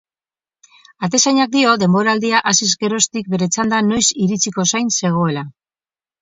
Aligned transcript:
Atezainak 1.07 1.51
dio 1.55 1.73
denboraldia 1.83 2.39
hasiz 2.53 2.69
geroztik 2.85 3.29
bere 3.35 3.49
txanda 3.57 3.83
noiz 3.91 4.03
iritsiko 4.25 4.67
zain 4.75 4.91
zegoela. 4.97 5.47